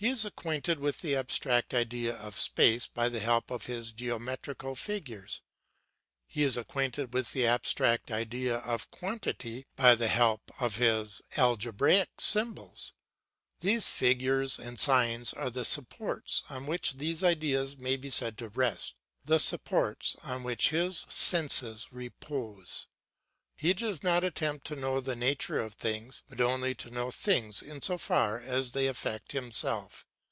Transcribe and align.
He 0.00 0.10
is 0.10 0.24
acquainted 0.24 0.78
with 0.78 1.00
the 1.00 1.16
abstract 1.16 1.74
idea 1.74 2.14
of 2.14 2.38
space 2.38 2.86
by 2.86 3.08
the 3.08 3.18
help 3.18 3.50
of 3.50 3.66
his 3.66 3.90
geometrical 3.90 4.76
figures; 4.76 5.42
he 6.28 6.44
is 6.44 6.56
acquainted 6.56 7.12
with 7.12 7.32
the 7.32 7.44
abstract 7.44 8.12
idea 8.12 8.58
of 8.58 8.92
quantity 8.92 9.66
by 9.74 9.96
the 9.96 10.06
help 10.06 10.52
of 10.60 10.76
his 10.76 11.20
algebraical 11.36 12.12
symbols. 12.20 12.92
These 13.58 13.88
figures 13.88 14.56
and 14.60 14.78
signs 14.78 15.32
are 15.32 15.50
the 15.50 15.64
supports 15.64 16.44
on 16.48 16.66
which 16.66 16.98
these 16.98 17.24
ideas 17.24 17.76
may 17.76 17.96
be 17.96 18.08
said 18.08 18.38
to 18.38 18.50
rest, 18.50 18.94
the 19.24 19.40
supports 19.40 20.14
on 20.22 20.44
which 20.44 20.68
his 20.70 21.06
senses 21.08 21.88
repose. 21.90 22.86
He 23.60 23.74
does 23.74 24.04
not 24.04 24.22
attempt 24.22 24.68
to 24.68 24.76
know 24.76 25.00
the 25.00 25.16
nature 25.16 25.58
of 25.58 25.74
things, 25.74 26.22
but 26.28 26.40
only 26.40 26.76
to 26.76 26.90
know 26.90 27.10
things 27.10 27.60
in 27.60 27.82
so 27.82 27.98
far 27.98 28.38
as 28.40 28.70
they 28.70 28.86
affect 28.86 29.32
himself. 29.32 30.04